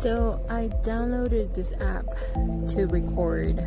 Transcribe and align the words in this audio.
So 0.00 0.42
I 0.48 0.68
downloaded 0.82 1.54
this 1.54 1.74
app 1.74 2.06
to 2.70 2.86
record 2.86 3.58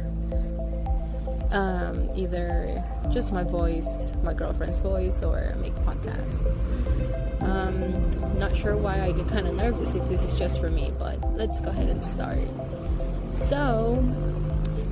um, 1.52 2.10
either 2.16 2.84
just 3.12 3.32
my 3.32 3.44
voice, 3.44 4.12
my 4.24 4.34
girlfriend's 4.34 4.80
voice, 4.80 5.22
or 5.22 5.56
make 5.62 5.76
podcasts. 5.86 6.42
Um, 7.40 8.40
not 8.40 8.56
sure 8.56 8.76
why 8.76 9.00
I 9.02 9.12
get 9.12 9.28
kind 9.28 9.46
of 9.46 9.54
nervous 9.54 9.94
if 9.94 10.10
this 10.10 10.24
is 10.24 10.40
just 10.40 10.60
for 10.60 10.72
me, 10.72 10.92
but 10.98 11.22
let's 11.36 11.62
go 11.62 11.70
ahead 11.70 11.90
and 11.90 12.02
start. 12.02 12.40
So, 13.32 14.04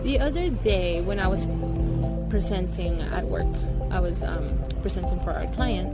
the 0.04 0.20
other 0.20 0.52
day 0.52 1.02
when 1.02 1.20
I 1.20 1.28
was 1.28 1.48
presenting 2.30 3.02
at 3.02 3.26
work, 3.26 3.48
I 3.90 4.00
was 4.00 4.24
um, 4.24 4.64
presenting 4.84 5.20
for 5.22 5.32
our 5.32 5.48
client. 5.54 5.90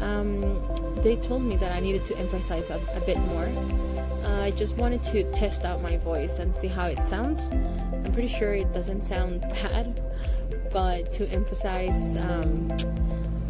Um, 0.00 0.62
they 0.98 1.16
told 1.16 1.42
me 1.42 1.56
that 1.56 1.72
I 1.72 1.80
needed 1.80 2.04
to 2.06 2.16
emphasize 2.16 2.70
a, 2.70 2.80
a 2.94 3.00
bit 3.00 3.18
more. 3.18 3.48
I 4.24 4.50
just 4.52 4.76
wanted 4.76 5.02
to 5.04 5.30
test 5.32 5.64
out 5.64 5.82
my 5.82 5.96
voice 5.96 6.38
and 6.38 6.54
see 6.54 6.68
how 6.68 6.86
it 6.86 7.04
sounds. 7.04 7.50
I'm 7.50 8.12
pretty 8.12 8.28
sure 8.28 8.54
it 8.54 8.72
doesn't 8.72 9.02
sound 9.02 9.40
bad, 9.42 10.00
but 10.72 11.12
to 11.14 11.28
emphasize, 11.28 12.16
um, 12.16 12.70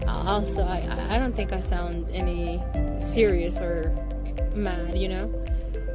also, 0.06 0.62
I, 0.62 1.14
I 1.14 1.18
don't 1.18 1.34
think 1.34 1.52
I 1.52 1.60
sound 1.60 2.08
any 2.10 2.62
serious 3.00 3.58
or 3.58 3.94
mad, 4.54 4.96
you 4.96 5.08
know? 5.08 5.32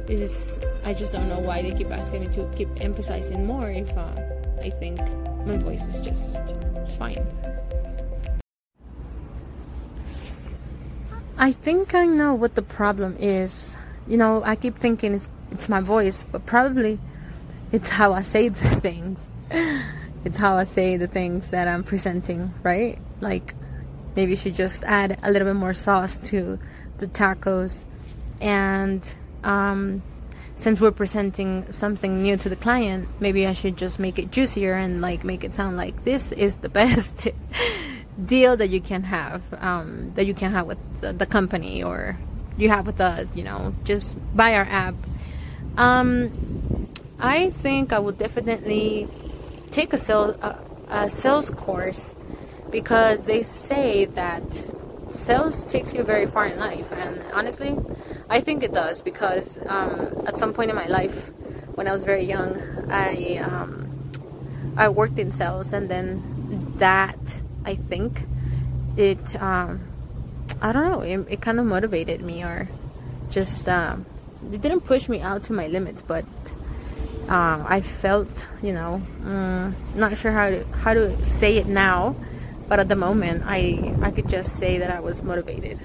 It's 0.08 0.20
just, 0.20 0.64
I 0.84 0.94
just 0.94 1.12
don't 1.12 1.28
know 1.28 1.40
why 1.40 1.62
they 1.62 1.72
keep 1.72 1.90
asking 1.90 2.20
me 2.20 2.28
to 2.28 2.50
keep 2.56 2.68
emphasizing 2.80 3.46
more 3.46 3.70
if 3.70 3.90
uh, 3.96 4.14
I 4.60 4.70
think 4.70 4.98
my 5.46 5.56
voice 5.56 5.86
is 5.86 6.00
just 6.00 6.36
it's 6.76 6.94
fine. 6.94 7.26
I 11.36 11.52
think 11.52 11.94
I 11.94 12.06
know 12.06 12.34
what 12.34 12.54
the 12.54 12.62
problem 12.62 13.16
is. 13.20 13.76
You 14.08 14.16
know, 14.16 14.42
I 14.44 14.56
keep 14.56 14.76
thinking 14.76 15.14
it's 15.14 15.28
it's 15.50 15.68
my 15.68 15.80
voice, 15.80 16.24
but 16.30 16.46
probably 16.46 16.98
it's 17.72 17.88
how 17.88 18.12
I 18.12 18.22
say 18.22 18.48
the 18.48 18.58
things. 18.80 19.28
it's 20.24 20.38
how 20.38 20.56
I 20.56 20.64
say 20.64 20.96
the 20.96 21.06
things 21.06 21.50
that 21.50 21.68
I'm 21.68 21.84
presenting, 21.84 22.52
right? 22.62 22.98
Like 23.20 23.54
maybe 24.16 24.32
you 24.32 24.36
should 24.36 24.54
just 24.54 24.84
add 24.84 25.18
a 25.22 25.30
little 25.30 25.46
bit 25.46 25.54
more 25.54 25.74
sauce 25.74 26.18
to 26.30 26.58
the 26.98 27.06
tacos 27.06 27.84
and 28.40 29.14
um, 29.44 30.02
since 30.56 30.80
we're 30.80 30.90
presenting 30.90 31.70
something 31.70 32.22
new 32.22 32.36
to 32.36 32.48
the 32.48 32.56
client, 32.56 33.08
maybe 33.20 33.46
I 33.46 33.52
should 33.52 33.76
just 33.76 33.98
make 33.98 34.18
it 34.18 34.30
juicier 34.30 34.74
and 34.74 35.00
like 35.00 35.24
make 35.24 35.44
it 35.44 35.54
sound 35.54 35.76
like 35.76 36.04
this 36.04 36.32
is 36.32 36.56
the 36.56 36.68
best 36.80 37.28
deal 38.24 38.56
that 38.56 38.68
you 38.68 38.80
can 38.80 39.04
have, 39.04 39.42
um, 39.58 40.12
that 40.14 40.26
you 40.26 40.34
can 40.34 40.52
have 40.52 40.66
with 40.66 40.78
the, 41.00 41.12
the, 41.12 41.26
company 41.26 41.82
or 41.82 42.18
you 42.58 42.68
have 42.68 42.86
with 42.86 43.00
us. 43.00 43.34
You 43.36 43.44
know, 43.44 43.74
just 43.84 44.18
buy 44.36 44.54
our 44.54 44.64
app. 44.64 44.94
Um, 45.76 46.88
I 47.18 47.50
think 47.50 47.92
I 47.92 47.98
would 47.98 48.18
definitely 48.18 49.08
take 49.70 49.92
a 49.92 49.98
sales 49.98 50.36
a, 50.42 50.58
a 50.88 51.10
sales 51.10 51.50
course 51.50 52.14
because 52.70 53.24
they 53.24 53.42
say 53.42 54.04
that 54.04 54.42
sales 55.10 55.64
takes 55.64 55.94
you 55.94 56.02
very 56.02 56.26
far 56.26 56.46
in 56.46 56.58
life, 56.58 56.92
and 56.92 57.22
honestly 57.32 57.76
I 58.30 58.40
think 58.40 58.62
it 58.62 58.72
does 58.72 59.00
because 59.00 59.58
um, 59.66 60.24
at 60.26 60.36
some 60.36 60.52
point 60.52 60.70
in 60.70 60.76
my 60.76 60.86
life, 60.86 61.30
when 61.74 61.88
I 61.88 61.92
was 61.92 62.04
very 62.04 62.24
young, 62.24 62.60
I 62.90 63.38
um, 63.38 63.88
I 64.76 64.90
worked 64.90 65.18
in 65.18 65.30
sales, 65.30 65.72
and 65.72 65.88
then 65.88 66.74
that 66.76 67.42
I 67.64 67.74
think 67.74 68.26
it 68.96 69.40
um, 69.40 69.80
I 70.60 70.72
don't 70.72 70.90
know 70.90 71.00
it, 71.00 71.26
it 71.30 71.40
kind 71.40 71.60
of 71.60 71.66
motivated 71.66 72.20
me 72.20 72.42
or 72.42 72.68
just 73.30 73.68
um, 73.68 74.06
it 74.52 74.60
didn't 74.60 74.80
push 74.80 75.08
me 75.08 75.20
out 75.20 75.44
to 75.44 75.52
my 75.52 75.66
limits, 75.66 76.02
but 76.02 76.24
uh, 77.28 77.64
I 77.66 77.80
felt 77.80 78.48
you 78.62 78.72
know 78.72 79.02
mm, 79.20 79.74
not 79.94 80.16
sure 80.16 80.32
how 80.32 80.50
to 80.50 80.64
how 80.68 80.94
to 80.94 81.24
say 81.24 81.58
it 81.58 81.66
now, 81.66 82.16
but 82.68 82.80
at 82.80 82.88
the 82.88 82.96
moment 82.96 83.42
I 83.46 83.94
I 84.02 84.10
could 84.10 84.28
just 84.28 84.56
say 84.56 84.78
that 84.78 84.90
I 84.90 85.00
was 85.00 85.22
motivated. 85.22 85.80